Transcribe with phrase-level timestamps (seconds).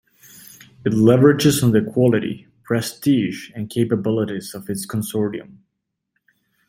[0.83, 5.57] It leverages on the quality, prestige and capabilities of its consortium.